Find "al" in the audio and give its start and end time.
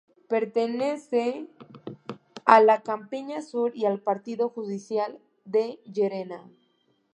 3.85-3.99